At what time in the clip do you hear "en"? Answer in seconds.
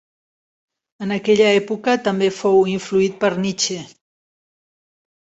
1.07-1.11